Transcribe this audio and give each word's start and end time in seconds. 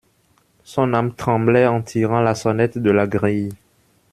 Son 0.63 0.95
âme 0.95 1.13
tremblait 1.13 1.67
en 1.67 1.83
tirant 1.83 2.21
la 2.21 2.33
sonnette 2.33 2.79
de 2.79 2.89
la 2.89 3.05
grille. 3.05 3.53